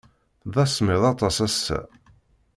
D 0.53 0.55
asemmiḍ 0.63 1.03
aṭas 1.11 1.37
ass-a. 1.47 1.79